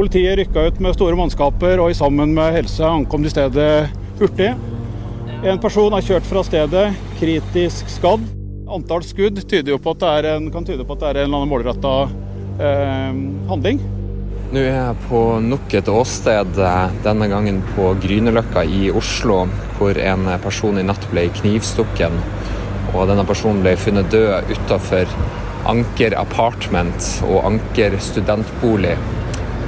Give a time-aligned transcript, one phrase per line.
[0.00, 4.46] Politiet rykka ut med store mannskaper og sammen med helse ankom de stedet hurtig.
[5.44, 6.86] En person er kjørt fra stedet,
[7.18, 8.24] kritisk skadd.
[8.72, 11.28] Antall skudd tyder på at det er en, kan tyde på at det er en
[11.28, 11.92] eller annen målretta
[12.64, 13.84] eh, handling.
[14.54, 16.56] Nå er jeg på nok et åsted,
[17.04, 19.42] denne gangen på Grünerløkka i Oslo,
[19.76, 22.16] hvor en person i natt ble knivstukken.
[22.94, 25.12] Og denne personen ble funnet død utafor
[25.68, 28.96] Anker Apartment og Anker studentbolig,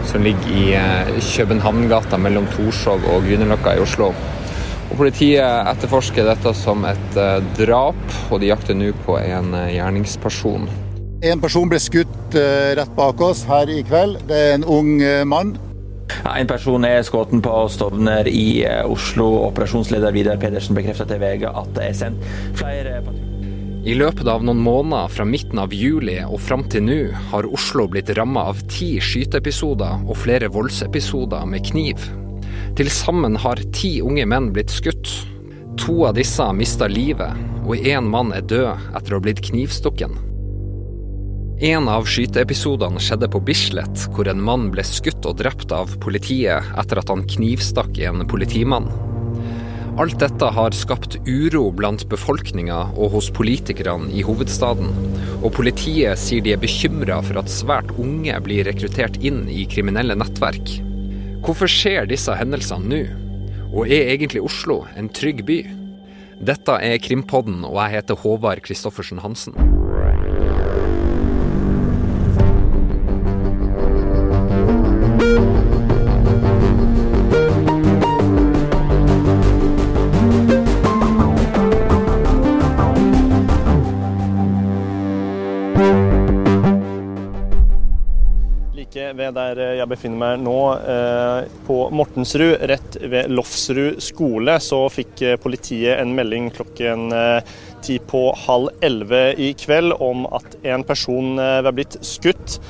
[0.07, 4.13] som ligger i eh, Københavngata mellom Torshov og Grünerløkka i Oslo.
[4.91, 9.75] Og Politiet etterforsker dette som et eh, drap, og de jakter nå på en eh,
[9.77, 10.69] gjerningsperson.
[11.23, 14.19] En person ble skutt rett bak oss her i kveld.
[14.27, 14.97] Det er en ung
[15.31, 15.55] mann.
[16.27, 19.29] En person er skutt på Stovner i Oslo.
[19.47, 22.99] Operasjonsleder Vidar Pedersen bekrefter til VG at det er sendt flere
[23.83, 26.99] I løpet av noen måneder fra midten av juli og fram til nå
[27.33, 32.05] har Oslo blitt ramma av ti skyteepisoder og flere voldsepisoder med kniv.
[32.79, 35.11] Til sammen har ti unge menn blitt skutt.
[35.83, 37.35] To av disse mista livet,
[37.67, 40.15] og én mann er død etter å ha blitt knivstukken.
[41.63, 46.71] En av skyteepisodene skjedde på Bislett, hvor en mann ble skutt og drept av politiet
[46.79, 48.93] etter at han knivstakk en politimann.
[50.01, 54.89] Alt dette har skapt uro blant befolkninga og hos politikerne i hovedstaden,
[55.45, 60.17] og politiet sier de er bekymra for at svært unge blir rekruttert inn i kriminelle
[60.17, 60.79] nettverk.
[61.45, 63.03] Hvorfor skjer disse hendelsene nå?
[63.73, 65.61] Og er egentlig Oslo en trygg by?
[66.41, 69.72] Dette er Krimpodden, og jeg heter Håvard Christoffersen Hansen.
[89.35, 95.39] Der jeg befinner meg nå, eh, på Mortensrud, rett ved Lofsrud skole, så fikk eh,
[95.41, 97.55] politiet en melding klokken eh,
[97.85, 102.61] ti på halv elleve i kveld om at en person var blitt skutt.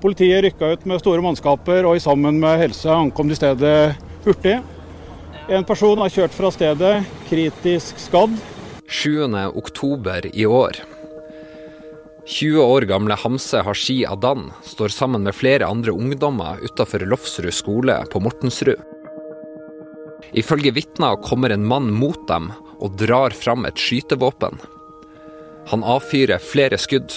[0.00, 3.74] Politiet rykka ut med store mannskaper og sammen med helse ankom de stedet
[4.24, 4.60] hurtig.
[5.50, 6.94] En person har kjørt fra stedet,
[7.26, 8.38] kritisk skadd.
[8.86, 9.26] 7.
[9.58, 10.78] oktober i år.
[12.30, 17.96] 20 år gamle Hamse Hashi Adan står sammen med flere andre ungdommer utafor Lofsrud skole
[18.12, 18.78] på Mortensrud.
[20.38, 24.60] Ifølge vitner kommer en mann mot dem og drar fram et skytevåpen.
[25.72, 27.16] Han avfyrer flere skudd.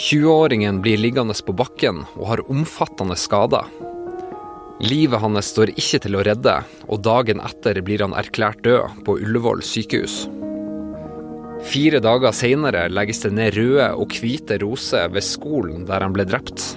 [0.00, 3.68] 20-åringen blir liggende på bakken og har omfattende skader.
[4.80, 6.56] Livet hans står ikke til å redde,
[6.88, 10.24] og dagen etter blir han erklært død på Ullevål sykehus.
[11.64, 16.26] Fire dager senere legges det ned røde og hvite roser ved skolen der han ble
[16.28, 16.74] drept.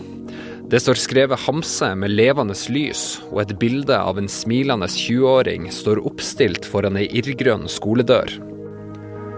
[0.67, 6.01] Det står skrevet Hamse med levende lys, og et bilde av en smilende 20-åring står
[6.07, 8.33] oppstilt foran ei irrgrønn skoledør.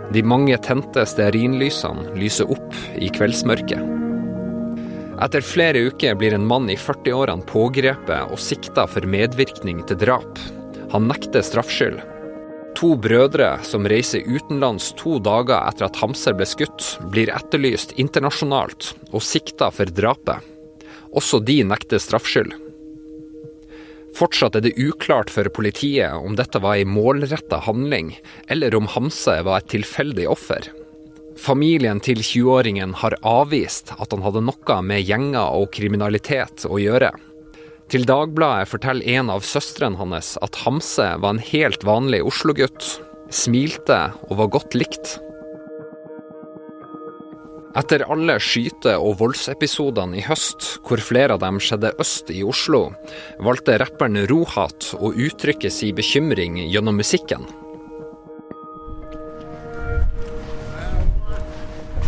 [0.09, 3.97] De mange tente stearinlysene lyser opp i kveldsmørket.
[5.21, 10.41] Etter flere uker blir en mann i 40-årene pågrepet og sikta for medvirkning til drap.
[10.95, 11.99] Han nekter straffskyld.
[12.77, 18.93] To brødre som reiser utenlands to dager etter at Hamser ble skutt, blir etterlyst internasjonalt
[19.09, 20.45] og sikta for drapet.
[21.09, 22.53] Også de nekter straffskyld.
[24.17, 28.13] Fortsatt er det uklart for politiet om dette var ei målretta handling,
[28.47, 30.69] eller om Hamse var et tilfeldig offer.
[31.39, 37.13] Familien til 20-åringen har avvist at han hadde noe med gjenger og kriminalitet å gjøre.
[37.89, 42.85] Til Dagbladet forteller en av søstrene hans at Hamse var en helt vanlig Oslo-gutt.
[43.33, 45.15] Smilte og var godt likt.
[47.79, 52.91] Etter alle skyte- og voldsepisodene i høst, hvor flere av dem skjedde øst i Oslo,
[53.41, 57.49] valgte rapperen Rohat å uttrykke sin bekymring gjennom musikken.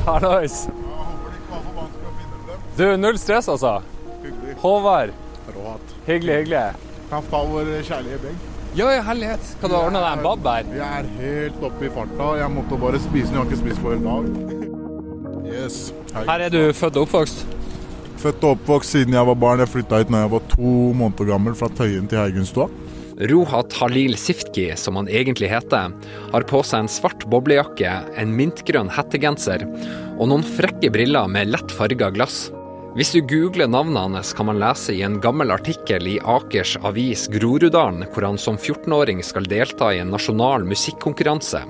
[0.05, 0.67] Hallois.
[2.77, 3.79] Du, null stress, altså.
[4.61, 5.17] Håvard.
[6.07, 6.63] Hyggelig, hyggelig.
[7.11, 8.51] Kan få vår kjærlige begge.
[8.71, 9.47] Ja, i herlighet.
[9.59, 10.67] Kan du ordne deg en bab her?
[10.71, 12.27] Vi er helt oppe i farta.
[12.39, 13.35] Jeg måtte bare spise den.
[13.35, 14.29] jeg har ikke spist på en dag.
[15.51, 15.79] Yes.
[16.15, 16.23] Hei.
[16.29, 17.43] Her er du født og oppvokst?
[18.21, 19.59] Født og oppvokst siden jeg var barn.
[19.59, 22.69] Jeg flytta hit da jeg var to måneder gammel, fra Tøyen til Heigunstua.
[23.29, 25.91] Rohat Halil Siftki, som han egentlig heter,
[26.31, 29.67] har på seg en svart boblejakke, en mintgrønn hettegenser
[30.15, 32.47] og noen frekke briller med lett farga glass.
[32.91, 37.21] Hvis du googler navnet hans, kan man lese i en gammel artikkel i Akers avis
[37.31, 41.61] Groruddalen, hvor han som 14-åring skal delta i en nasjonal musikkonkurranse.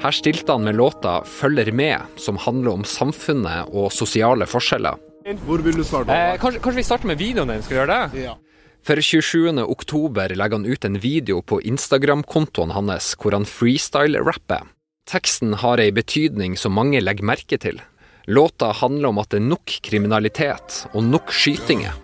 [0.00, 4.96] Her stilte han med låta 'Følger med', som handler om samfunnet og sosiale forskjeller.
[5.44, 6.08] Hvor vil du starte?
[6.08, 7.62] Eh, kanskje, kanskje vi starter med videoen din?
[7.62, 8.24] Skal vi gjøre det?
[8.24, 8.34] Ja.
[8.82, 9.62] For 27.
[9.68, 14.64] oktober legger han ut en video på Instagram-kontoen hans hvor han freestyle-rapper.
[15.06, 17.82] Teksten har ei betydning som mange legger merke til.
[18.26, 21.96] Låta handler om at det er nok kriminalitet og nok skytinger.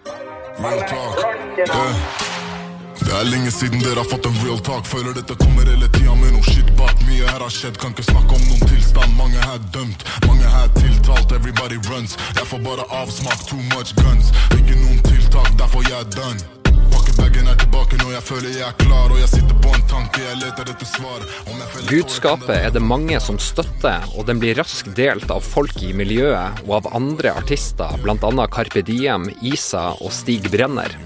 [2.99, 4.83] Det er lenge siden dere har fått en real talk.
[4.87, 6.99] Føler dette kommer hele tida med noe shit bak.
[7.07, 9.15] Mye her har skjedd, kan ikke snakke om noen tilstand.
[9.15, 11.31] Mange her dømt, mange her tiltalt.
[11.39, 12.19] Everybody runs.
[12.35, 14.35] Jeg får bare avsmak, too much guns.
[14.59, 16.58] Ikke noen tiltak, derfor jeg er done.
[17.29, 19.13] Pakkebagen er tilbake når jeg føler jeg er klar.
[19.13, 21.27] Og jeg sitter på en tanke, jeg leter etter svar.
[21.91, 26.63] Budskapet er det mange som støtter, og den blir raskt delt av folk i miljøet
[26.65, 28.47] og av andre artister, bl.a.
[28.49, 30.97] Carpe Diem, Isa og Stig Brenner.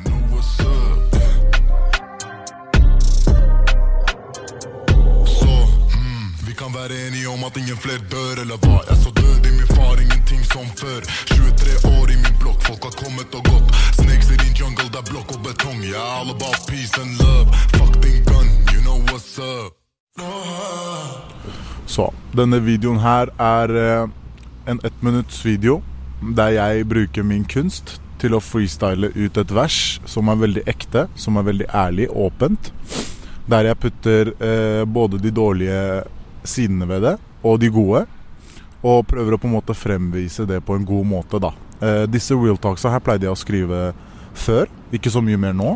[5.99, 8.79] mm, være enige om at ingen flere dør, eller hva?
[8.91, 11.03] Jeg så død i min far, ingenting som før.
[11.35, 13.77] 23 år i min blokk, folk har kommet og gått.
[13.99, 15.79] Snakes i din jungle, det er blokk og betong.
[15.87, 17.47] Er all about peace and love.
[17.77, 19.79] Fuck din gun, you know what's up.
[21.87, 24.06] Så, denne videoen her er eh,
[24.71, 25.81] en ettminutts video
[26.23, 31.09] der jeg bruker min kunst til å freestyle ut et vers som er veldig ekte,
[31.19, 32.71] som er veldig ærlig, åpent.
[33.50, 36.05] Der jeg putter eh, både de dårlige
[36.47, 38.06] sidene ved det og de gode.
[38.83, 41.53] Og prøver å på en måte fremvise det på en god måte, da.
[41.82, 43.81] Eh, disse real talksa her pleide jeg å skrive
[44.38, 45.75] før, ikke så mye mer nå.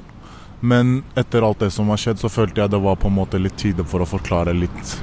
[0.60, 3.40] Men etter alt det som har skjedd, så følte jeg det var på en måte
[3.42, 4.96] litt tide for å forklare litt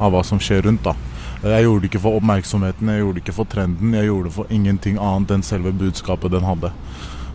[0.00, 0.86] av hva som skjer rundt.
[0.86, 0.94] da.
[1.42, 4.36] Jeg gjorde det ikke for oppmerksomheten, jeg gjorde det ikke for trenden, jeg gjorde det
[4.38, 6.72] for ingenting annet enn selve budskapet den hadde.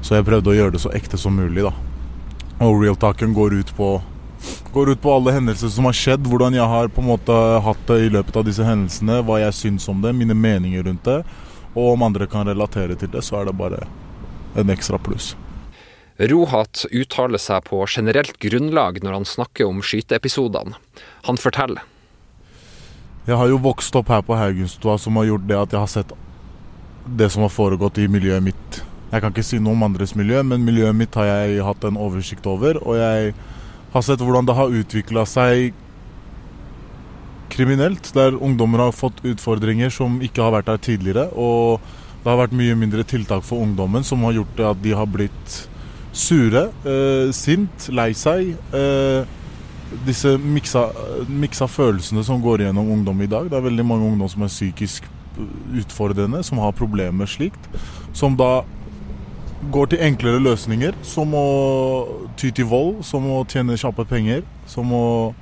[0.02, 1.76] Så jeg prøvde å gjøre det så ekte som mulig, da.
[2.62, 4.00] Og real talken går ut på
[4.74, 7.82] Går ut på alle hendelser som har skjedd, hvordan jeg har på en måte hatt
[7.86, 11.20] det i løpet av disse hendelsene, hva jeg syns om det, mine meninger rundt det.
[11.74, 13.86] Og om andre kan relatere til det, så er det bare
[14.60, 15.34] en ekstra pluss.
[16.22, 20.76] Rohat uttaler seg på generelt grunnlag når han snakker om skyteepisodene.
[21.26, 21.82] Han forteller.
[23.26, 25.90] Jeg har jo vokst opp her på Haugenstua som har gjort det at jeg har
[25.90, 26.14] sett
[27.06, 28.82] det som har foregått i miljøet mitt.
[29.12, 32.00] Jeg kan ikke si noe om andres miljø, men miljøet mitt har jeg hatt en
[32.00, 32.80] oversikt over.
[32.86, 33.34] Og jeg
[33.94, 35.74] har sett hvordan det har utvikla seg
[37.52, 38.14] kriminelt.
[38.16, 41.28] Der ungdommer har fått utfordringer som ikke har vært der tidligere.
[41.36, 41.84] Og
[42.22, 45.60] det har vært mye mindre tiltak for ungdommen som har gjort at de har blitt
[46.14, 48.56] sure, eh, sint, lei seg.
[48.74, 49.24] Eh,
[50.06, 50.86] disse miksa,
[51.28, 53.50] miksa følelsene som går gjennom ungdom i dag.
[53.50, 55.04] Det er veldig mange ungdom som er psykisk
[55.76, 57.60] utfordrende, som har problemer slikt.
[58.14, 58.64] Som da
[59.72, 64.44] går til enklere løsninger, som å ty til vold, som å tjene kjappe penger.
[64.66, 65.34] Som å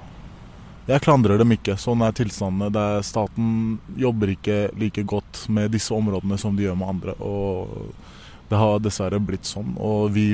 [0.89, 1.75] Jeg klandrer dem ikke.
[1.77, 2.71] Sånn er tilstandene.
[2.73, 7.13] Der staten jobber ikke like godt med disse områdene som de gjør med andre.
[7.21, 7.91] Og
[8.49, 9.75] det har dessverre blitt sånn.
[9.77, 10.31] Og vi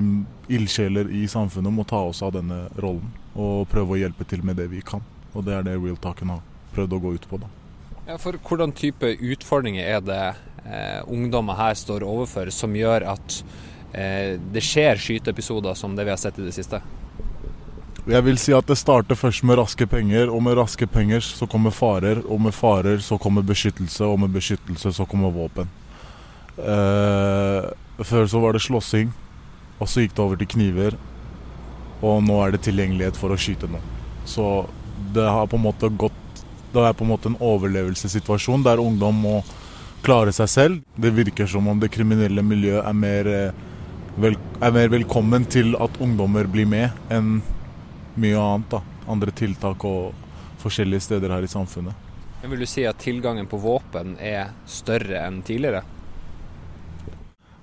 [0.48, 4.56] ildsjeler i samfunnet må ta oss av denne rollen og prøve å hjelpe til med
[4.62, 5.04] det vi kan.
[5.36, 6.44] Og det er det Real Talken har
[6.76, 7.52] prøvd å gå ut på, da.
[8.06, 10.24] Ja, for hvordan type utfordringer er det
[10.64, 13.40] eh, ungdommer her står overfor som gjør at
[13.92, 16.80] eh, det skjer skyteepisoder som det vi har sett i det siste?
[18.06, 21.48] Jeg vil si at det starter først med raske penger, og med raske penger så
[21.50, 22.20] kommer farer.
[22.30, 25.72] Og med farer så kommer beskyttelse, og med beskyttelse så kommer våpen.
[26.62, 27.66] Eh,
[28.06, 29.10] før så var det slåssing,
[29.80, 31.00] og så gikk det over til kniver.
[32.06, 33.90] Og nå er det tilgjengelighet for å skyte noen.
[34.30, 34.68] Så
[35.18, 36.22] det har på en måte gått
[36.76, 39.36] Det er på en måte en overlevelsessituasjon der ungdom må
[40.04, 40.82] klare seg selv.
[41.00, 43.52] Det virker som om det kriminelle miljøet er mer, eh,
[44.20, 47.40] vel, er mer velkommen til at ungdommer blir med, enn
[48.22, 48.70] mye annet.
[48.72, 48.82] da.
[49.08, 50.14] Andre tiltak og
[50.62, 51.94] forskjellige steder her i samfunnet.
[52.42, 55.82] Men vil du si at tilgangen på våpen er større enn tidligere?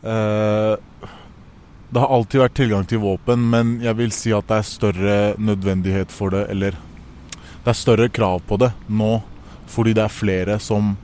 [0.02, 0.74] Eh,
[1.92, 5.16] det har alltid vært tilgang til våpen, men jeg vil si at det er større
[5.38, 6.78] nødvendighet for det, eller
[7.62, 9.22] Det er større krav på det nå,
[9.70, 10.96] fordi det er flere som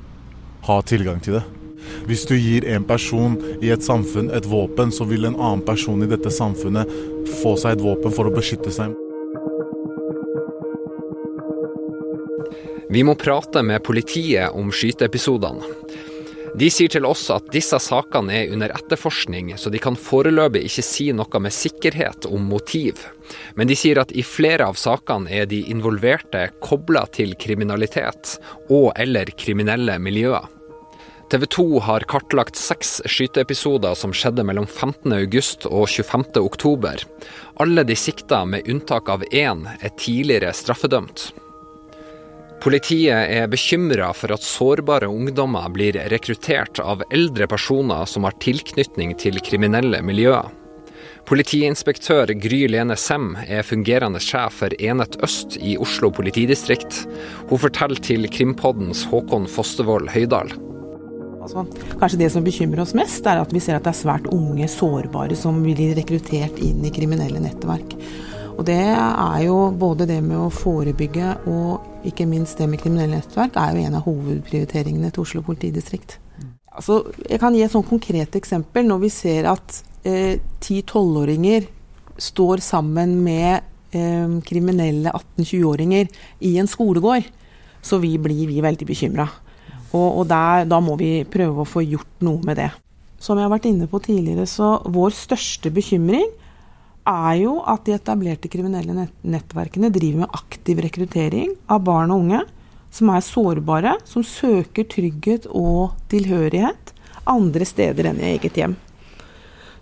[0.67, 1.45] har tilgang til det.
[2.09, 6.03] Hvis du gir en person i et samfunn et våpen, så vil en annen person
[6.03, 6.91] i dette samfunnet
[7.45, 8.97] få seg et våpen for å beskytte seg.
[12.91, 15.75] Vi må prate med politiet om skyteepisodene.
[16.59, 20.85] De sier til oss at disse sakene er under etterforskning, så de kan foreløpig ikke
[20.87, 23.03] si noe med sikkerhet om motiv.
[23.55, 28.39] Men de sier at i flere av sakene er de involverte kobla til kriminalitet
[28.73, 30.49] og eller kriminelle miljøer.
[31.29, 37.05] TV 2 har kartlagt seks skyteepisoder som skjedde mellom 15.8 og 25.10.
[37.61, 41.29] Alle de sikta, med unntak av én, er tidligere straffedømt.
[42.59, 49.15] Politiet er bekymra for at sårbare ungdommer blir rekruttert av eldre personer som har tilknytning
[49.21, 50.51] til kriminelle miljøer.
[51.29, 57.05] Politiinspektør Gry Lene Sem er fungerende sjef for Enhet øst i Oslo politidistrikt.
[57.51, 60.51] Hun forteller til Krimpoddens Håkon Fostervoll Høydal.
[61.39, 61.63] Altså,
[62.01, 64.67] kanskje det som bekymrer oss mest, er at vi ser at det er svært unge,
[64.73, 67.95] sårbare som blir rekruttert inn i kriminelle nettverk.
[68.59, 73.21] Og det er jo både det med å forebygge og ikke minst det med kriminelle
[73.21, 76.17] nettverk, er jo en av hovedprioriteringene til Oslo politidistrikt.
[76.79, 78.87] Altså, jeg kan gi et sånt konkret eksempel.
[78.87, 81.71] Når vi ser at ti-tolvåringer eh,
[82.19, 83.63] står sammen med
[83.95, 86.11] eh, kriminelle 18-20-åringer
[86.47, 87.27] i en skolegård,
[87.83, 89.29] så vi blir vi veldig bekymra.
[89.93, 92.71] Og, og der, da må vi prøve å få gjort noe med det.
[93.23, 96.27] Som jeg har vært inne på tidligere, så vår største bekymring
[97.09, 102.43] er jo at de etablerte kriminelle nettverkene driver med aktiv rekruttering av barn og unge
[102.95, 106.95] som er sårbare, som søker trygghet og tilhørighet
[107.29, 108.77] andre steder enn i eget hjem.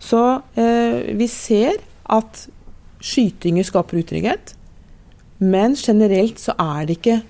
[0.02, 0.20] Så
[0.58, 1.78] eh, vi ser
[2.12, 2.46] at
[3.02, 4.54] skytinger skaper utrygghet,
[5.38, 7.20] men generelt så er det ikke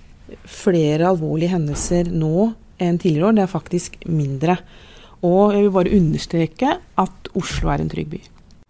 [0.48, 2.50] flere alvorlige hendelser nå
[2.82, 3.36] enn tidligere år.
[3.36, 4.56] Det er faktisk mindre.
[5.26, 8.22] Og jeg vil bare understreke at Oslo er en trygg by.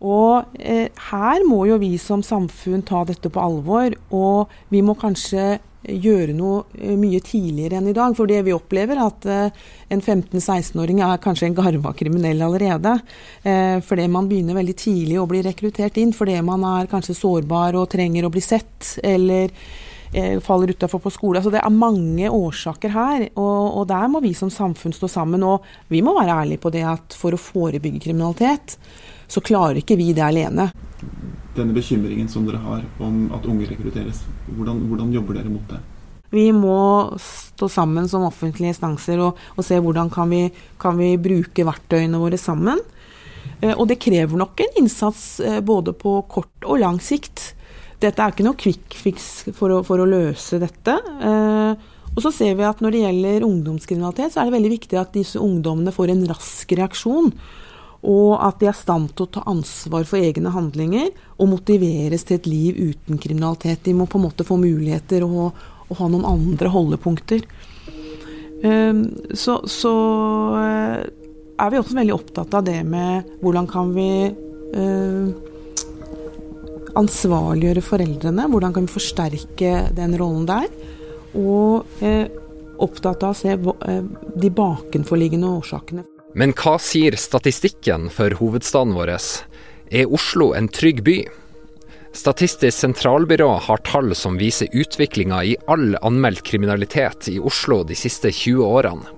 [0.04, 4.96] Og eh, her må jo vi som samfunn ta dette på alvor, og vi må
[4.98, 8.14] kanskje gjøre noe eh, mye tidligere enn i dag.
[8.18, 12.96] For det vi opplever, at eh, en 15-16-åring er kanskje en garva kriminell allerede.
[13.46, 17.78] Eh, fordi man begynner veldig tidlig å bli rekruttert inn fordi man er kanskje sårbar
[17.78, 18.96] og trenger å bli sett.
[19.02, 19.52] eller
[20.40, 21.40] faller utafor på skole.
[21.40, 25.42] Altså det er mange årsaker her, og, og, der må vi som samfunn stå sammen.
[25.44, 28.78] Og vi må være ærlige på det at for å forebygge kriminalitet,
[29.26, 30.70] så klarer ikke vi det alene.
[31.56, 35.80] Denne bekymringen som dere har om at unge rekrutteres, hvordan, hvordan jobber dere mot det?
[36.34, 40.42] Vi må stå sammen som offentlige instanser og, og se hvordan kan vi
[40.82, 42.80] kan vi bruke verktøyene våre sammen.
[43.60, 47.52] Eh, og det krever nok en innsats eh, både på kort og lang sikt.
[48.02, 50.96] Dette er ikke noe quick fix for å, for å løse dette.
[50.98, 54.98] Eh, og så ser vi at Når det gjelder ungdomskriminalitet, så er det veldig viktig
[55.00, 57.32] at disse ungdommene får en rask reaksjon
[58.06, 61.08] og at de er i stand til å ta ansvar for egne handlinger
[61.40, 63.82] og motiveres til et liv uten kriminalitet.
[63.82, 65.58] De må på en måte få muligheter og,
[65.88, 67.42] og ha noen andre holdepunkter.
[68.62, 69.02] Um,
[69.34, 69.92] så, så
[70.54, 75.28] uh, er vi også veldig opptatt av det med hvordan kan vi uh,
[76.96, 78.48] ansvarliggjøre foreldrene?
[78.54, 80.70] Hvordan kan vi forsterke den rollen der?
[81.36, 82.26] Og uh,
[82.86, 86.06] opptatt av å se de bakenforliggende årsakene.
[86.36, 89.14] Men hva sier statistikken for hovedstaden vår?
[89.88, 91.22] Er Oslo en trygg by?
[92.16, 98.28] Statistisk sentralbyrå har tall som viser utviklinga i all anmeldt kriminalitet i Oslo de siste
[98.28, 99.08] 20 årene.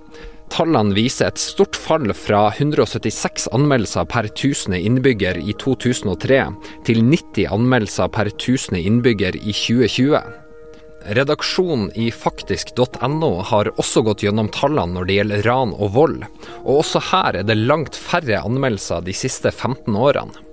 [0.55, 6.45] Tallene viser et stort fall fra 176 anmeldelser per 1000 innbygger i 2003
[6.87, 10.23] til 90 anmeldelser per 1000 innbygger i 2020.
[11.07, 16.19] Redaksjonen i faktisk.no har også gått gjennom tallene når det gjelder ran og vold,
[16.65, 20.45] og også her er det langt færre anmeldelser de siste 15 årene.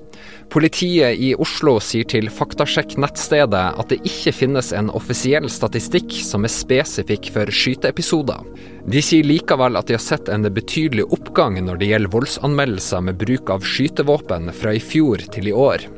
[0.50, 6.54] Politiet i Oslo sier til faktasjekk-nettstedet at det ikke finnes en offisiell statistikk som er
[6.54, 8.46] spesifikk for skyteepisoder.
[8.86, 13.20] De sier likevel at de har sett en betydelig oppgang når det gjelder voldsanmeldelser med
[13.26, 15.90] bruk av skytevåpen fra i fjor til i år.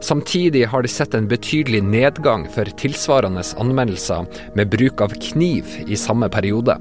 [0.00, 5.98] Samtidig har de sett en betydelig nedgang for tilsvarende anmeldelser med bruk av kniv i
[5.98, 6.78] samme periode.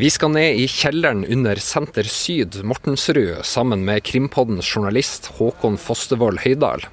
[0.00, 6.38] Vi skal ned i kjelleren under Senter Syd Mortensrud sammen med Krimpoddens journalist Håkon Fostervoll
[6.40, 6.86] Høydal.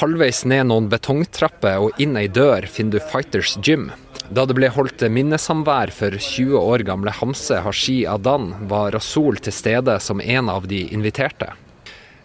[0.00, 3.84] Halvveis ned noen betongtrapper og inn ei dør finner du Fighters Gym.
[4.34, 9.54] Da det ble holdt minnesamvær for 20 år gamle Hamse Hashi Adan, var Rasul til
[9.54, 11.52] stede som en av de inviterte.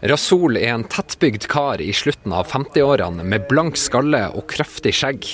[0.09, 5.29] Rasul er en tettbygd kar i slutten av 50-årene med blank skalle og kraftig skjegg.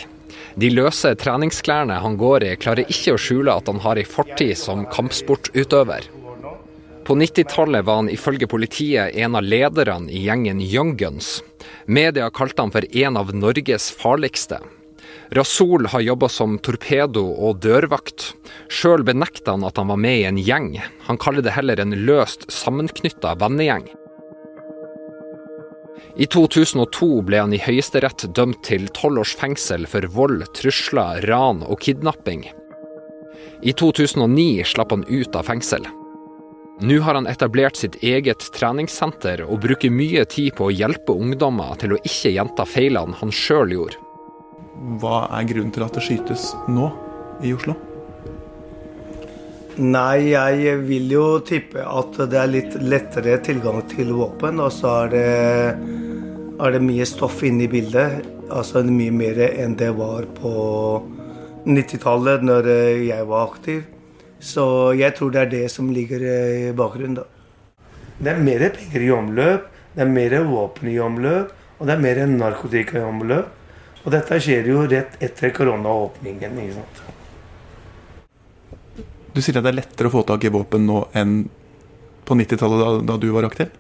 [0.56, 4.56] De løse treningsklærne han går i, klarer ikke å skjule at han har ei fortid
[4.60, 6.08] som kampsportutøver.
[7.06, 11.44] På 90-tallet var han ifølge politiet en av lederne i gjengen Young Guns.
[11.86, 14.62] Media kalte han for en av Norges farligste.
[15.36, 18.32] Rasul har jobba som torpedo og dørvakt.
[18.72, 20.72] Sjøl benekter han at han var med i en gjeng.
[21.10, 23.90] Han kaller det heller en løst sammenknytta vennegjeng.
[26.16, 31.64] I 2002 ble han i Høyesterett dømt til tolv års fengsel for vold, trusler, ran
[31.66, 32.46] og kidnapping.
[33.66, 35.88] I 2009 slapp han ut av fengsel.
[36.84, 41.78] Nå har han etablert sitt eget treningssenter og bruker mye tid på å hjelpe ungdommer
[41.80, 44.02] til å ikke gjenta feilene han sjøl gjorde.
[45.00, 46.92] Hva er grunnen til at det skytes nå
[47.44, 47.78] i Oslo?
[49.76, 54.62] Nei, jeg vil jo tippe at det er litt lettere tilgang til våpen.
[54.64, 55.24] Og så er det,
[56.64, 58.24] er det mye stoff inne i bildet.
[58.56, 60.54] Altså mye mer enn det var på
[61.68, 62.70] 90-tallet, når
[63.04, 63.82] jeg var aktiv.
[64.40, 67.28] Så jeg tror det er det som ligger i bakgrunnen, da.
[68.16, 72.06] Det er mer penger i omløp, det er mer våpen i omløp, og det er
[72.06, 73.52] mer narkotika i omløp.
[74.06, 76.64] Og dette skjer jo rett etter koronaåpningen.
[76.64, 77.15] ikke sant?
[79.36, 81.42] Du sier at det er lettere å få tak i våpen nå enn
[82.26, 83.74] på 90-tallet, da, da, du var aktiv?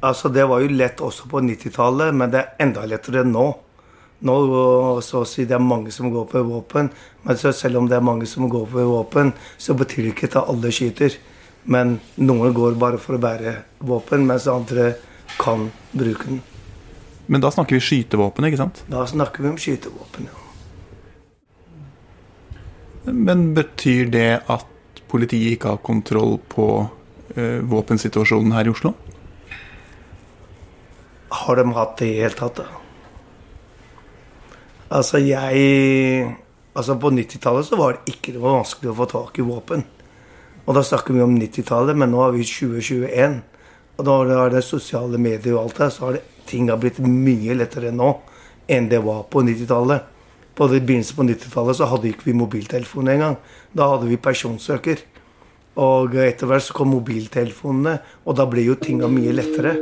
[0.00, 3.46] Altså, Det var jo lett også på 90-tallet, men det er enda lettere nå.
[4.22, 4.36] Nå
[5.02, 6.92] så å si det er mange som går på våpen,
[7.26, 10.38] men selv om det er mange som går på våpen, så betyr det ikke at
[10.46, 11.18] alle skyter.
[11.66, 14.92] Men noen går bare for å bære våpen, mens andre
[15.42, 16.40] kan bruke den.
[17.26, 18.84] Men da snakker vi skytevåpen, ikke sant?
[18.90, 20.38] Da snakker vi om skytevåpen, ja.
[23.10, 24.71] Men betyr det at
[25.12, 26.68] politiet ikke har kontroll på
[27.36, 28.94] eh, våpensituasjonen her i Oslo?
[31.32, 32.68] Har de hatt det i det hele tatt, da?
[34.92, 36.38] Altså, jeg
[36.72, 39.82] Altså, på 90-tallet så var det ikke noe vanskelig å få tak i våpen.
[40.64, 43.34] Og da snakker vi om 90-tallet, men nå har vi 2021.
[43.98, 47.02] Og da er det sosiale medier og alt der, så har det, ting har blitt
[47.04, 48.14] mye lettere nå
[48.72, 50.08] enn det var på 90-tallet.
[50.54, 53.38] På det begynnelsen på 90-tallet så hadde ikke vi mobiltelefon engang.
[53.72, 55.00] Da hadde vi personsøker.
[55.80, 57.96] Og etter hvert så kom mobiltelefonene,
[58.28, 59.78] og da ble jo tinga mye lettere.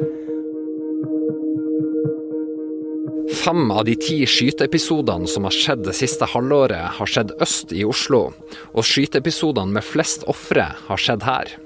[3.41, 7.83] Fem av de ti skyteepisodene som har skjedd det siste halvåret, har skjedd øst i
[7.89, 8.29] Oslo.
[8.75, 11.57] Og skyteepisodene med flest ofre har skjedd her.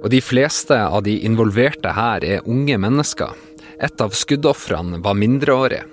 [0.00, 3.36] Og de fleste av de involverte her er unge mennesker.
[3.78, 5.84] Et av skuddofrene var mindreårig.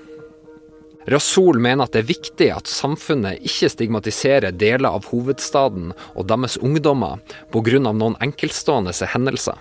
[1.08, 6.58] Rasul mener at det er viktig at samfunnet ikke stigmatiserer deler av hovedstaden og deres
[6.60, 7.22] ungdommer
[7.54, 7.80] pga.
[7.80, 9.56] noen enkeltstående hendelser.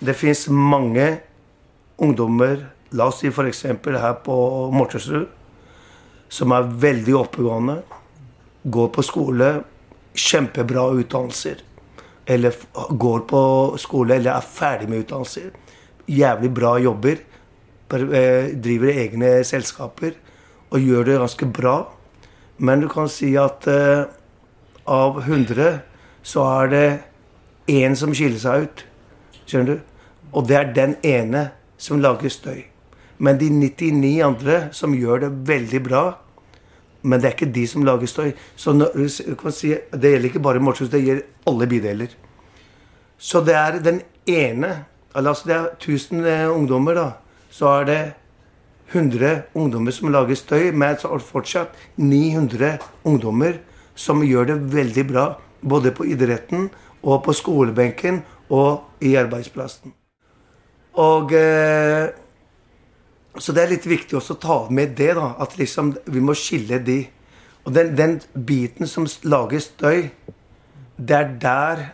[0.00, 1.18] Det fins mange
[1.98, 3.64] ungdommer La oss si f.eks.
[3.68, 4.34] her på
[4.72, 5.26] Mortensrud,
[6.28, 7.82] som er veldig oppegående.
[8.64, 9.48] Går på skole,
[10.16, 11.60] kjempebra utdannelser.
[12.24, 12.56] Eller
[12.90, 13.42] går på
[13.80, 15.52] skole eller er ferdig med utdannelser.
[16.08, 17.20] Jævlig bra jobber.
[17.88, 20.12] Eh, driver egne selskaper
[20.68, 21.76] og gjør det ganske bra.
[22.58, 24.04] Men du kan si at uh,
[24.84, 25.78] av 100
[26.22, 26.88] så er det
[27.72, 28.82] én som skiller seg ut.
[29.46, 29.78] Skjønner du?
[30.36, 31.46] Og det er den ene
[31.80, 32.66] som lager støy.
[33.16, 36.02] Men de 99 andre som gjør det veldig bra
[37.02, 38.32] Men det er ikke de som lager støy.
[38.56, 38.74] Så
[39.54, 42.08] si, Det gjelder ikke bare Morshus, det gjelder alle bydeler.
[43.18, 47.10] Så det er den ene Altså det er 1000 eh, ungdommer, da.
[47.58, 48.02] Så er det
[48.92, 53.58] 100 ungdommer som lager støy, men så er det fortsatt 900 ungdommer
[53.98, 55.26] som gjør det veldig bra.
[55.60, 56.68] Både på idretten
[57.02, 58.22] og på skolebenken
[58.54, 59.92] og i arbeidsplassen.
[60.98, 62.08] Og eh,
[63.38, 65.32] så det er litt viktig også å ta med det, da.
[65.42, 67.02] At liksom vi må skille de.
[67.66, 70.08] Og den, den biten som lager støy,
[70.98, 71.84] det er der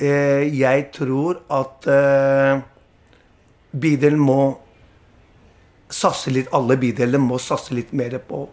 [0.00, 2.62] eh, jeg tror at eh,
[3.76, 4.40] bydelen må
[5.92, 8.46] satse litt Alle bydelene må satse litt mer på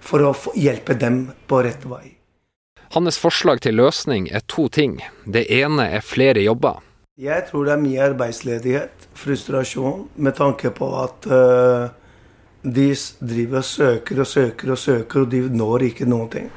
[0.00, 2.16] for å hjelpe dem på rett vei.
[2.94, 4.98] Hans forslag til løsning er to ting.
[5.24, 6.80] Det ene er flere jobber.
[7.20, 11.92] Jeg tror det er mye arbeidsledighet, frustrasjon, med tanke på at uh,
[12.64, 12.88] de
[13.20, 16.48] driver og søker og søker og søker, og de når ikke noen ting.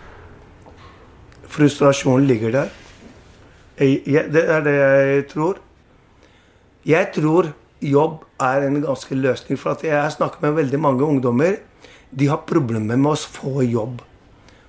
[1.52, 2.72] Frustrasjonen ligger der.
[3.78, 5.60] Jeg, det er det jeg tror.
[6.88, 7.52] Jeg tror
[7.84, 9.60] jobb er en ganske løsning.
[9.60, 11.60] For at jeg snakket med veldig mange ungdommer.
[12.14, 14.02] De har problemer med å få jobb.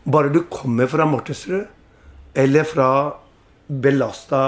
[0.05, 1.65] Bare du kommer fra Mortensrud
[2.35, 2.89] eller fra
[3.67, 4.41] belasta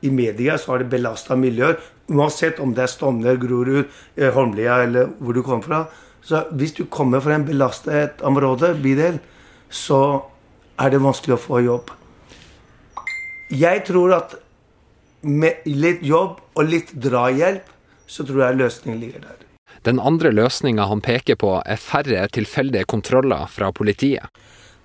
[0.00, 1.78] i media så har det belasta miljøer.
[2.12, 5.86] Uansett om det er Stovner, Grorud, eh, Holmlia eller hvor du kommer fra.
[6.22, 9.18] Så hvis du kommer fra en belastet område, bydel,
[9.70, 10.22] så
[10.78, 11.90] er det vanskelig å få jobb.
[13.50, 14.34] Jeg tror at
[15.22, 17.68] med litt jobb og litt drahjelp,
[18.06, 19.42] så tror jeg løsningen ligger der.
[19.86, 24.26] Den andre løsninga han peker på, er færre tilfeldige kontroller fra politiet.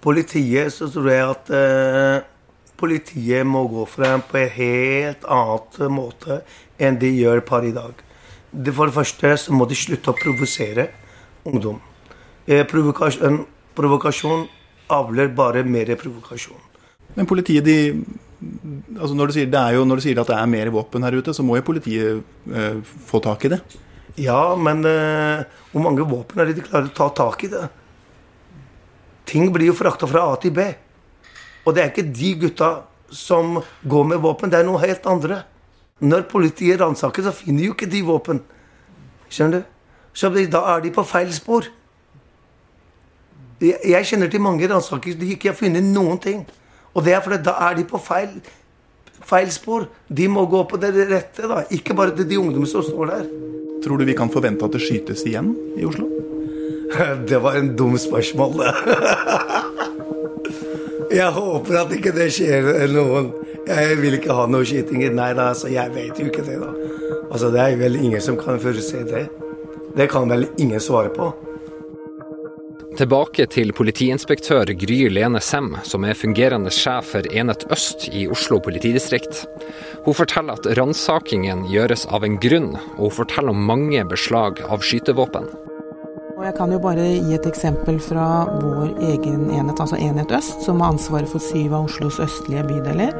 [0.01, 2.23] Politiet så tror jeg at eh,
[2.77, 6.41] politiet må gå frem på en helt annen måte
[6.81, 7.93] enn de gjør per i dag.
[8.51, 10.89] det For det første så må de slutte å provosere
[11.45, 11.79] ungdom.
[12.47, 13.45] Eh, provokasjon,
[13.77, 14.47] provokasjon
[14.89, 16.59] avler bare mer provokasjon.
[17.15, 18.03] Men politiet, de
[18.97, 21.17] altså når, du sier, er jo, når du sier at det er mer våpen her
[21.17, 23.61] ute, så må jo politiet eh, få tak i det?
[24.19, 27.65] Ja, men eh, hvor mange våpen er det de klarer å ta tak i det?
[29.29, 30.65] Ting blir jo frakta fra A til B.
[31.65, 32.71] Og det er ikke de gutta
[33.11, 35.43] som går med våpen, det er noe helt andre.
[36.01, 38.41] Når politiet ransaker, så finner jo ikke de våpen.
[39.29, 39.69] Skjønner du?
[40.17, 41.69] Så da er de på feil spor.
[43.61, 46.41] Jeg, kjenner til mange ransakelser de ikke har funnet noen ting.
[46.95, 48.33] Og det er fordi da er de på feil,
[49.27, 49.87] feil spor.
[50.07, 51.63] De må gå på det rette, da.
[51.71, 53.29] Ikke bare til de ungdommene som står der.
[53.81, 56.09] Tror du vi kan forvente at det skytes igjen i Oslo?
[57.29, 58.73] Det var en dum spørsmål, det.
[61.11, 63.31] Jeg håper at ikke det skjer noen.
[63.67, 65.11] Jeg vil ikke ha noe skytinger.
[65.15, 66.69] Nei da, altså, jeg vet jo ikke det, da.
[67.27, 69.25] Altså, Det er vel ingen som kan forutse det.
[69.97, 71.27] Det kan vel ingen svare på.
[72.99, 78.59] Tilbake til politiinspektør Gry Lene Sem, som er fungerende sjef for Enhet øst i Oslo
[78.59, 79.45] politidistrikt.
[80.03, 84.83] Hun forteller at ransakingen gjøres av en grunn, og hun forteller om mange beslag av
[84.83, 85.47] skytevåpen.
[86.41, 88.27] Jeg kan jo bare gi et eksempel fra
[88.59, 93.15] vår egen enhet, altså Enhet øst, som har ansvaret for syv av Oslos østlige bydeler.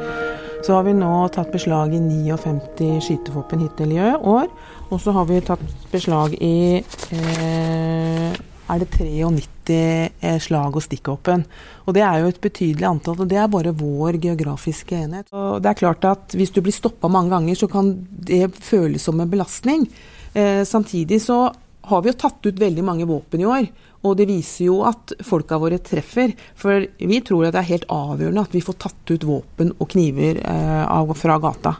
[0.65, 4.51] Så har vi nå tatt beslag i 59 skytevåpen hittil i år.
[4.91, 6.81] Og så har vi tatt beslag i
[7.15, 8.39] eh,
[8.71, 9.25] er det 93
[9.71, 11.45] eh, slag- og stikkåpen.
[11.85, 15.31] Og det er jo et betydelig antall, og det er bare vår geografiske enhet.
[15.31, 19.01] Og det er klart at Hvis du blir stoppa mange ganger, så kan det føles
[19.01, 19.87] som en belastning.
[20.33, 23.67] Eh, samtidig så har vi jo tatt ut veldig mange våpen i år.
[24.07, 26.33] Og det viser jo at folka våre treffer.
[26.57, 29.91] For vi tror at det er helt avgjørende at vi får tatt ut våpen og
[29.93, 31.75] kniver eh, fra gata.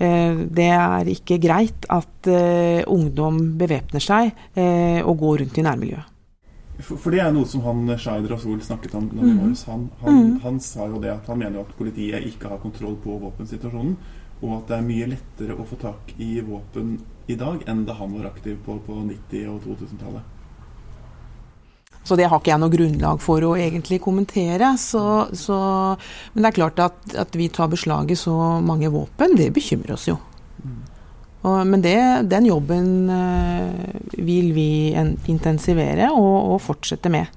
[0.00, 4.32] Eh, det er ikke greit at eh, ungdom bevæpner seg
[5.04, 6.09] og går rundt i nærmiljøet.
[6.80, 9.88] For, for, det er noe som han Shaid Rasul snakket om var hos han.
[10.00, 10.34] Han, mm.
[10.44, 13.96] han sa jo det at han mener at politiet ikke har kontroll på våpensituasjonen.
[14.40, 16.94] Og at det er mye lettere å få tak i våpen
[17.28, 20.36] i dag enn da han var aktiv på, på 90- og 2000-tallet.
[22.02, 24.72] Så det har ikke jeg noe grunnlag for å egentlig kommentere.
[24.80, 25.02] Så,
[25.36, 25.58] så,
[26.32, 29.94] men det er klart at, at, vi tar beslag i så mange våpen, det bekymrer
[29.98, 30.16] oss jo.
[30.64, 30.80] Mm.
[31.40, 31.96] Og, men det,
[32.28, 33.70] den jobben uh,
[34.20, 34.70] vil vi
[35.32, 37.30] intensivere og, og fortsette med.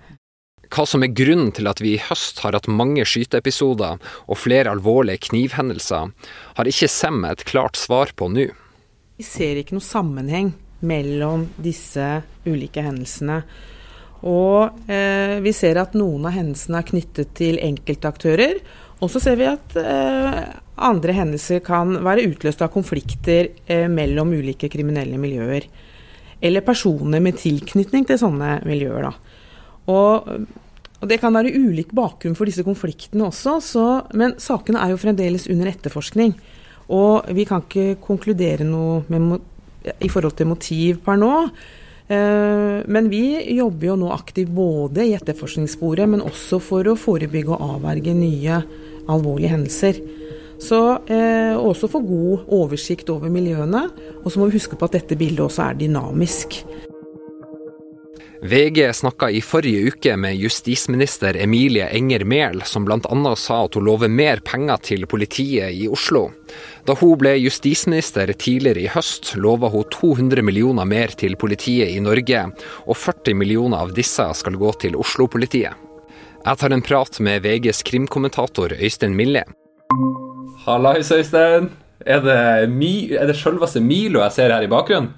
[0.74, 4.74] Hva som er grunnen til at vi i høst har hatt mange skyteepisoder og flere
[4.74, 6.10] alvorlige knivhendelser,
[6.58, 8.48] har ikke Sem et klart svar på nå.
[9.20, 10.50] Vi ser ikke noe sammenheng
[10.84, 12.08] mellom disse
[12.48, 13.44] ulike hendelsene.
[14.24, 18.62] Og eh, vi ser at noen av hendelsene er knyttet til enkeltaktører.
[19.04, 20.42] Og så ser vi at eh,
[20.88, 25.68] andre hendelser kan være utløst av konflikter eh, mellom ulike kriminelle miljøer.
[26.44, 29.12] Eller personer med tilknytning til sånne miljøer.
[29.92, 30.36] Og
[31.04, 35.02] og Det kan være ulik bakgrunn for disse konfliktene også, så, men sakene er jo
[35.02, 36.32] fremdeles under etterforskning.
[36.96, 39.42] Og vi kan ikke konkludere noe med,
[40.00, 41.34] i forhold til motiv per nå.
[42.08, 43.26] Eh, men vi
[43.58, 48.62] jobber jo nå aktivt både i etterforskningssporet, men også for å forebygge og avverge nye
[49.12, 50.00] alvorlige hendelser.
[50.64, 50.80] Så
[51.12, 53.88] eh, også få god oversikt over miljøene.
[54.24, 56.62] Og så må vi huske på at dette bildet også er dynamisk.
[58.44, 63.36] VG snakka i forrige uke med justisminister Emilie Enger Mehl, som bl.a.
[63.40, 66.26] sa at hun lover mer penger til politiet i Oslo.
[66.84, 72.04] Da hun ble justisminister tidligere i høst, lova hun 200 millioner mer til politiet i
[72.04, 72.44] Norge,
[72.84, 75.93] og 40 millioner av disse skal gå til Oslo-politiet.
[76.44, 79.46] Jeg tar en prat med VGs krimkommentator Øystein Mille.
[80.66, 81.70] Hallais, Øystein.
[82.04, 85.14] Er det, mi, er det selveste Milo jeg ser her i bakgrunnen?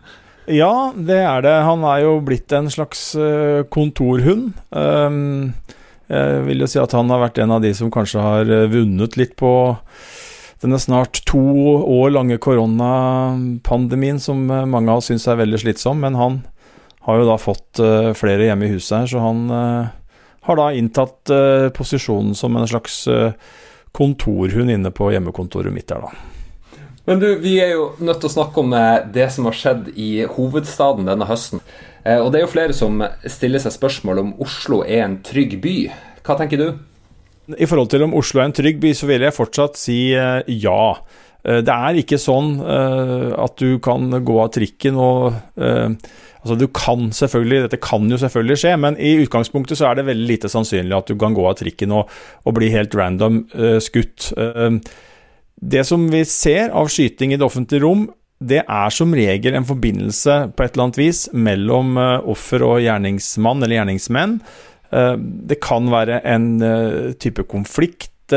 [0.46, 1.56] Ja, det er det.
[1.66, 4.54] Han er jo blitt en slags uh, kontorhund.
[4.70, 5.56] Um,
[6.14, 8.68] jeg vil jo si at han har vært en av de som kanskje har eh,
[8.70, 9.50] vunnet litt på
[10.62, 11.42] denne snart to
[11.82, 16.06] år lange koronapandemien, som eh, mange av oss syns er veldig slitsom.
[16.06, 16.44] Men han
[17.10, 17.82] har jo da fått
[18.18, 19.42] flere hjemme i huset her, så han
[20.46, 21.32] har da inntatt
[21.76, 23.04] posisjonen som en slags
[23.96, 26.36] kontorhund inne på hjemmekontoret mitt der, da.
[27.06, 29.92] Men du, vi er jo nødt til å snakke om eh, det som har skjedd
[29.94, 31.62] i hovedstaden denne høsten.
[32.06, 33.00] Og det er jo flere som
[33.34, 35.78] stiller seg spørsmål om Oslo er en trygg by.
[36.26, 36.68] Hva tenker du?
[37.58, 40.84] I forhold til om Oslo er en trygg by, så vil jeg fortsatt si ja.
[41.42, 45.34] Det er ikke sånn at du kan gå av trikken og
[46.46, 50.06] Altså, du kan selvfølgelig, Dette kan jo selvfølgelig skje, men i utgangspunktet så er det
[50.06, 52.12] veldig lite sannsynlig at du kan gå av trikken og,
[52.46, 54.30] og bli helt random uh, skutt.
[54.38, 54.78] Uh,
[55.58, 58.06] det som vi ser av skyting i det offentlige rom,
[58.46, 63.64] det er som regel en forbindelse på et eller annet vis mellom offer og gjerningsmann
[63.64, 64.34] eller gjerningsmenn.
[64.92, 66.50] Det kan være en
[67.16, 68.36] type konflikt,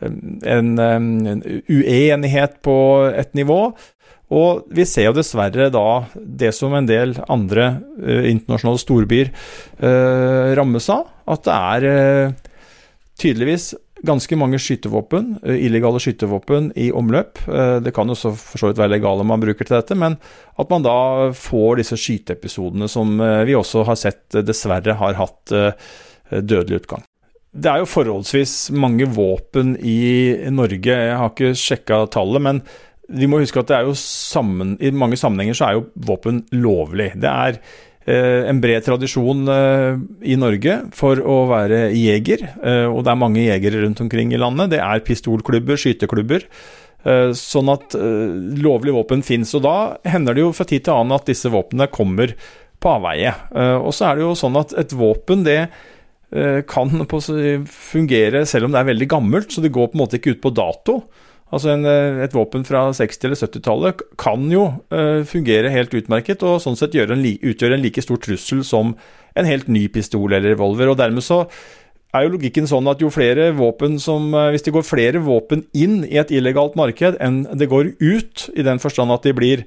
[0.00, 2.76] en, en uenighet på
[3.14, 3.62] et nivå.
[4.30, 9.32] Og vi ser jo dessverre da det som en del andre uh, internasjonale storbyer
[9.82, 12.50] uh, rammes av, at det er uh,
[13.20, 13.72] tydeligvis
[14.06, 17.42] ganske mange skytevåpen, illegale skytevåpen i omløp.
[17.84, 20.16] det kan jo så for så vidt være legale man bruker til dette, men
[20.56, 25.52] at man da får disse skyteepisodene som vi også har sett dessverre har hatt
[26.32, 27.04] dødelig utgang.
[27.50, 32.62] Det er jo forholdsvis mange våpen i Norge, jeg har ikke sjekka tallet, men
[33.10, 36.44] vi må huske at det er jo sammen, i mange sammenhenger så er jo våpen
[36.54, 37.08] lovlig.
[37.18, 37.58] Det er
[38.06, 39.98] eh, en bred tradisjon eh,
[40.30, 44.38] i Norge for å være jeger, eh, og det er mange jegere rundt omkring i
[44.38, 44.76] landet.
[44.76, 46.46] Det er pistolklubber, skyteklubber.
[47.02, 49.54] Eh, sånn at eh, lovlige våpen fins.
[49.56, 52.34] Og da hender det jo fra tid til annen at disse våpnene kommer
[52.80, 53.32] på avveie.
[53.50, 55.62] Eh, og så er det jo sånn at et våpen det
[56.70, 56.92] kan
[57.66, 60.44] fungere selv om det er veldig gammelt, så det går på en måte ikke ut
[60.44, 61.00] på dato.
[61.50, 66.42] Altså en, eh, Et våpen fra 60- eller 70-tallet kan jo uh, fungere helt utmerket,
[66.42, 68.94] og sånn sett en, utgjøre en like stor trussel som
[69.34, 70.88] en helt ny pistol eller revolver.
[70.88, 71.48] og Dermed så
[72.14, 76.04] er jo logikken sånn at jo flere våpen som Hvis det går flere våpen inn
[76.04, 79.64] i et illegalt marked enn det går ut, i den forstand at de blir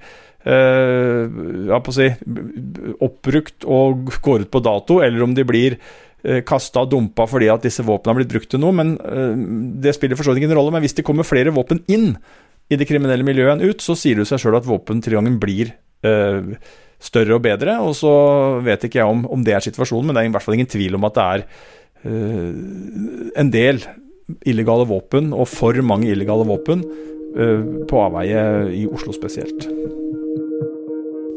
[0.48, 1.28] uh,
[1.68, 2.10] ja, si,
[3.00, 6.13] oppbrukt og går ut på dato, eller om de blir Eh,
[6.48, 8.76] kasta og dumpa fordi at disse våpnene har blitt brukt til noe.
[8.76, 9.36] men eh,
[9.84, 10.72] Det spiller for så vidt ingen rolle.
[10.72, 12.14] Men hvis det kommer flere våpen inn
[12.72, 15.74] i det kriminelle miljøet enn ut, så sier det seg sjøl at våpentilgangen blir
[16.08, 16.56] uh,
[17.04, 17.76] større og bedre.
[17.84, 18.14] Og så
[18.64, 20.72] vet ikke jeg om, om, det er situasjonen, men det er i hvert fall ingen
[20.72, 21.44] tvil om at det er
[22.08, 22.54] uh,
[23.44, 23.84] en del
[24.48, 26.88] illegale våpen, og for mange illegale våpen,
[27.36, 28.48] uh, på avveie
[28.80, 29.68] i Oslo spesielt.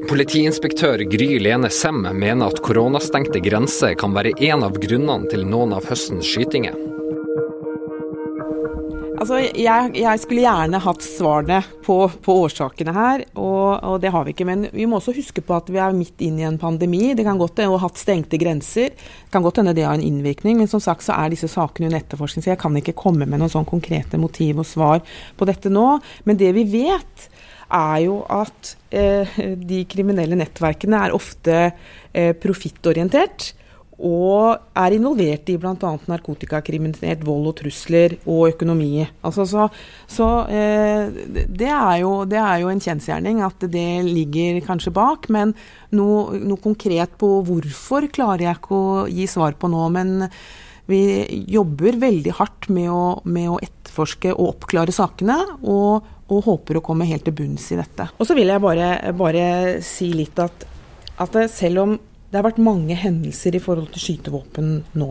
[0.07, 5.75] Politiinspektør Gry Lene Sem mener at koronastengte grenser kan være en av grunnene til noen
[5.75, 6.77] av høstens skytinger.
[9.17, 14.27] Altså, jeg, jeg, skulle gjerne hatt svarene på, på årsakene her, og, og, det har
[14.27, 14.47] vi ikke.
[14.49, 17.15] Men vi må også huske på at vi er midt inn i en pandemi.
[17.17, 18.93] Det kan godt hende hatt stengte grenser.
[18.93, 21.89] Det kan godt hende det har en innvirkning, men som sagt så er disse sakene
[21.89, 25.03] under etterforskning, så jeg kan ikke komme med noen sånn konkrete motiv og svar
[25.39, 25.89] på dette nå.
[26.29, 27.29] Men det vi vet,
[27.67, 33.55] er jo at eh, de kriminelle nettverkene er ofte eh, profittorientert.
[33.97, 35.93] Og er involvert i bl.a.
[36.11, 39.07] narkotikakriminalitet, vold og trusler og økonomi.
[39.25, 39.69] Altså, så,
[40.11, 41.09] så eh,
[41.49, 45.31] det, er jo, det, er jo, en kjensgjerning at det ligger kanskje bak.
[45.33, 45.55] Men
[45.97, 49.87] noe, noe konkret på hvorfor klarer jeg ikke å gi svar på nå.
[49.97, 50.29] Men
[50.91, 51.01] vi
[51.51, 55.41] jobber veldig hardt med å, med å etterforske og oppklare sakene.
[55.63, 58.09] og og håper å komme helt til bunns i dette.
[58.19, 59.47] Og så vil jeg bare, bare
[59.87, 60.67] si litt at,
[61.23, 61.97] at, selv om
[62.37, 65.11] det har vært mange hendelser i forhold til skytevåpen nå,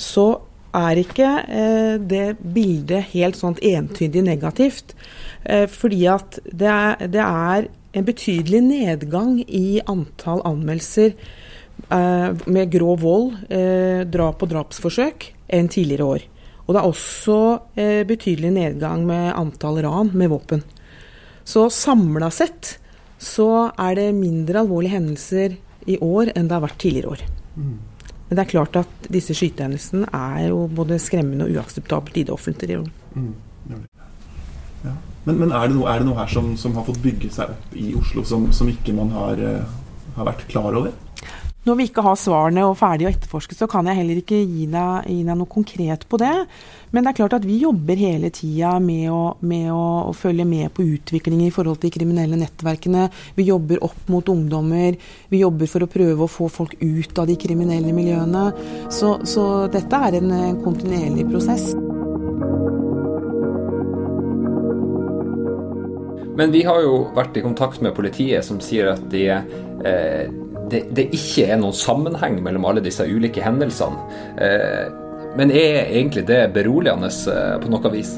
[0.00, 0.26] så
[0.74, 4.94] er ikke uh, det bildet helt sånn entydig negativt.
[5.44, 11.12] Uh, fordi at det er, en betydelig nedgang i antall anmeldelser
[11.86, 13.28] med grov vold,
[14.10, 16.24] drap og drapsforsøk enn tidligere år.
[16.64, 17.38] Og det er også
[17.76, 20.64] eh, betydelig nedgang med antall ran med våpen.
[21.44, 22.78] Så samla sett
[23.20, 25.58] så er det mindre alvorlige hendelser
[25.90, 27.24] i år enn det har vært tidligere år.
[27.54, 27.74] Mm.
[28.28, 32.34] Men det er klart at disse skytehendelsene er jo både skremmende og uakseptabelt i det
[32.34, 32.90] offentlige rom.
[33.14, 33.34] Mm.
[34.84, 34.94] Ja.
[35.24, 37.52] Men, men er, det noe, er, det noe, her som, som, har fått bygge seg
[37.54, 39.76] opp i Oslo, som, som ikke man har, uh,
[40.18, 40.92] har vært klar over?
[41.64, 44.66] Når vi ikke har svarene og ferdig å etterforske, så kan jeg heller ikke gi
[44.68, 46.32] deg, gi deg, noe konkret på det.
[46.92, 50.44] Men det er klart at vi jobber hele tida med, å, med å, å, følge
[50.44, 53.06] med på utviklingen i forhold til de kriminelle nettverkene.
[53.38, 55.00] Vi jobber opp mot ungdommer.
[55.32, 58.44] Vi jobber for å prøve å få folk ut av de kriminelle miljøene.
[58.92, 61.70] Så, så dette er en, en kontinuerlig prosess.
[66.36, 70.84] Men vi har jo vært i kontakt med politiet, som sier at de eh, det,
[70.96, 74.00] det, ikke er noen sammenheng mellom alle disse ulike hendelsene.
[74.40, 74.86] Eh,
[75.38, 78.14] men er egentlig det beroligende eh, på noe vis?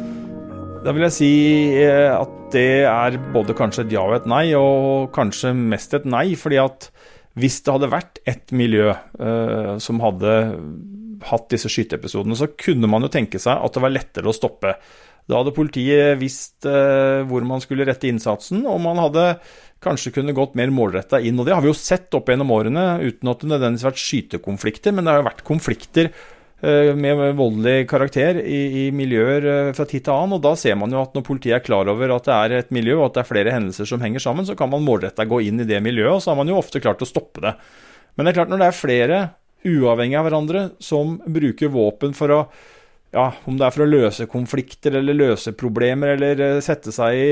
[0.85, 1.33] Da vil jeg si
[1.81, 6.07] eh, at det er både kanskje et ja og et nei, og kanskje mest et
[6.07, 6.29] nei.
[6.39, 6.91] fordi at
[7.37, 10.31] hvis det hadde vært et miljø uh, som hadde
[11.27, 14.73] hatt disse skyteepisodene, så kunne man jo tenke seg at det var lettere å stoppe.
[15.29, 19.27] Da hadde politiet visst uh, hvor man skulle rette innsatsen, og man hadde
[19.85, 21.39] kanskje kunne gått mer målretta inn.
[21.39, 24.03] Og det har vi jo sett opp gjennom årene, uten at det nødvendigvis har vært
[24.03, 29.73] skytekonflikter, men det har jo vært konflikter eh, med voldelig karakter i, i, miljøer eh,
[29.77, 30.39] fra tid til annen.
[30.39, 32.73] og Da ser man jo at når politiet er klar over at det er et
[32.75, 35.43] miljø og at det er flere hendelser som henger sammen, så kan man målretta gå
[35.47, 37.57] inn i det miljøet, og så har man jo ofte klart å stoppe det.
[38.17, 39.21] Men det er klart når det er flere
[39.67, 42.41] uavhengig av hverandre som bruker våpen for å
[43.15, 47.31] ja, om det er for å løse konflikter eller løse problemer eller sette seg i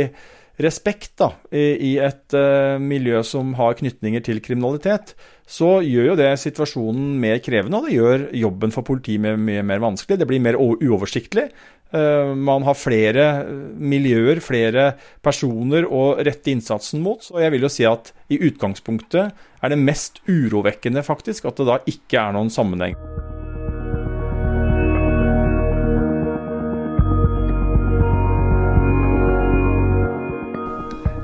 [0.62, 5.14] respekt da, i, et uh, miljø som har knytninger til kriminalitet,
[5.46, 9.82] så gjør jo det situasjonen mer krevende, og det gjør jobben for politiet mye mer
[9.82, 10.20] vanskelig.
[10.20, 11.48] Det blir mer uoversiktlig.
[11.94, 13.26] Uh, man har flere
[13.74, 14.92] miljøer, flere
[15.26, 17.22] personer å rette innsatsen mot.
[17.22, 21.70] Så jeg vil jo si at i utgangspunktet er det mest urovekkende faktisk at det
[21.70, 22.98] da ikke er noen sammenheng.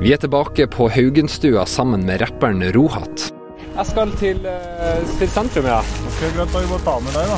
[0.00, 3.26] Vi er tilbake på Haugenstua sammen med rapperen Rohat.
[3.76, 5.82] Jeg skal til, uh, til sentrum, ja.
[6.08, 7.36] Ok, Greit, da vi bare tar med deg, da.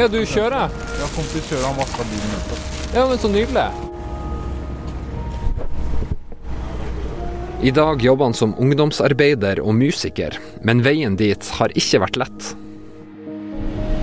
[0.00, 0.74] Ja, du kjører?
[0.74, 2.32] Ja, kompis kjører, han vaska bilen.
[2.96, 3.68] Ja, men så nydelig.
[7.62, 10.34] I dag jobber han som ungdomsarbeider og musiker,
[10.66, 12.48] men veien dit har ikke vært lett.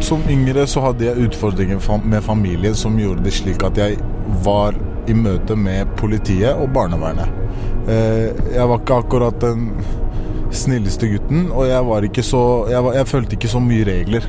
[0.08, 4.00] Som yngre så hadde jeg utfordringer med familien som gjorde det slik at jeg
[4.48, 4.80] var
[5.12, 7.44] i møte med politiet og barnevernet.
[7.88, 9.70] Eh, jeg var ikke akkurat den
[10.52, 14.28] snilleste gutten, og jeg var ikke så Jeg, var, jeg følte ikke så mye regler,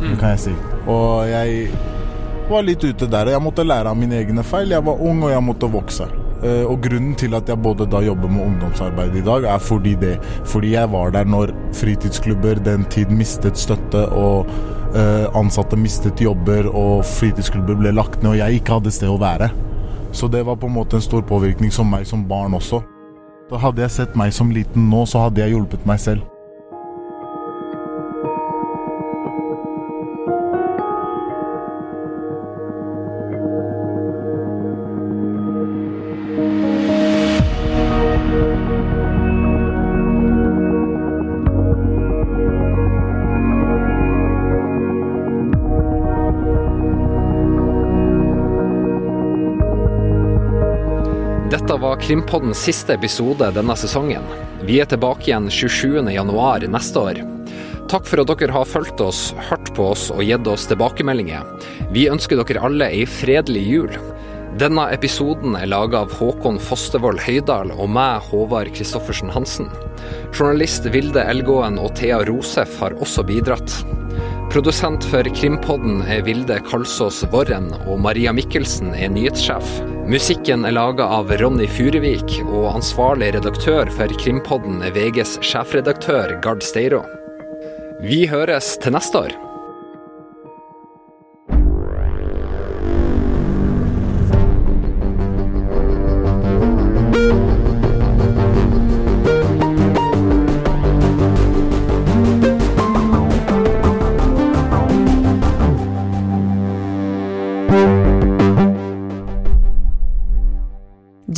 [0.00, 0.16] mm.
[0.20, 0.54] kan jeg si.
[0.88, 1.68] Og jeg
[2.48, 3.28] var litt ute der.
[3.28, 4.72] og Jeg måtte lære av mine egne feil.
[4.72, 6.08] Jeg var ung, og jeg måtte vokse.
[6.38, 9.94] Eh, og grunnen til at jeg både da jobber med ungdomsarbeid i dag, er fordi
[10.00, 10.16] det.
[10.46, 14.46] Fordi jeg var der når fritidsklubber den tid mistet støtte, og
[14.94, 19.18] uh, ansatte mistet jobber, og fritidsklubber ble lagt ned, og jeg ikke hadde sted å
[19.20, 19.50] være.
[20.12, 22.80] Så det var på en måte en stor påvirkning som meg som barn også.
[23.48, 26.26] Hadde jeg sett meg som liten nå, så hadde jeg hjulpet meg selv.
[52.08, 54.24] Krimpoddens siste episode denne sesongen.
[54.64, 57.18] Vi er tilbake igjen 27.1 neste år.
[57.92, 61.44] Takk for at dere har fulgt oss, hørt på oss og gitt oss tilbakemeldinger.
[61.92, 63.92] Vi ønsker dere alle ei fredelig jul.
[64.56, 69.68] Denne episoden er laga av Håkon Fostervoll Høydal og meg, Håvard Christoffersen Hansen.
[70.32, 73.82] Journalist Vilde Elgåen og Thea Rosef har også bidratt.
[74.48, 79.66] Produsent for Krimpodden er Vilde Kalsås Vorren, og Maria Mikkelsen er nyhetssjef.
[80.08, 86.64] Musikken er laga av Ronny Furuvik, og ansvarlig redaktør for Krimpodden er VGs sjefredaktør Gard
[86.64, 87.02] Steiro.
[88.00, 89.36] Vi høres til neste år.